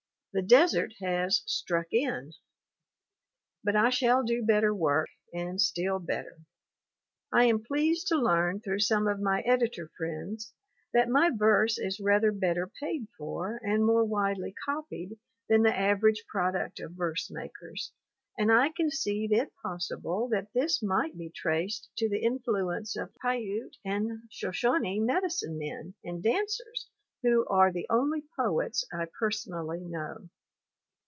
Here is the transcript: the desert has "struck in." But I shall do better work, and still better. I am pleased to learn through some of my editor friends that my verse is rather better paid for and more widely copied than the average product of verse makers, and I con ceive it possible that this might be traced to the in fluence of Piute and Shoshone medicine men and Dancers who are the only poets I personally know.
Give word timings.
the 0.33 0.41
desert 0.41 0.93
has 1.01 1.43
"struck 1.45 1.87
in." 1.91 2.31
But 3.65 3.75
I 3.75 3.89
shall 3.89 4.23
do 4.23 4.45
better 4.45 4.73
work, 4.73 5.09
and 5.33 5.59
still 5.59 5.99
better. 5.99 6.37
I 7.33 7.43
am 7.47 7.65
pleased 7.65 8.07
to 8.07 8.15
learn 8.15 8.61
through 8.61 8.79
some 8.79 9.09
of 9.09 9.19
my 9.19 9.41
editor 9.41 9.89
friends 9.97 10.53
that 10.93 11.09
my 11.09 11.31
verse 11.35 11.77
is 11.77 11.99
rather 11.99 12.31
better 12.31 12.65
paid 12.65 13.09
for 13.17 13.59
and 13.61 13.85
more 13.85 14.05
widely 14.05 14.53
copied 14.63 15.19
than 15.49 15.63
the 15.63 15.77
average 15.77 16.23
product 16.29 16.79
of 16.79 16.93
verse 16.93 17.29
makers, 17.29 17.91
and 18.37 18.49
I 18.49 18.71
con 18.71 18.89
ceive 18.89 19.33
it 19.33 19.51
possible 19.61 20.29
that 20.29 20.53
this 20.53 20.81
might 20.81 21.17
be 21.17 21.29
traced 21.29 21.89
to 21.97 22.07
the 22.07 22.23
in 22.23 22.39
fluence 22.39 22.95
of 22.95 23.13
Piute 23.21 23.75
and 23.83 24.21
Shoshone 24.31 24.97
medicine 25.01 25.57
men 25.57 25.93
and 26.05 26.23
Dancers 26.23 26.87
who 27.23 27.45
are 27.47 27.71
the 27.71 27.85
only 27.87 28.19
poets 28.35 28.83
I 28.91 29.05
personally 29.19 29.81
know. 29.83 30.27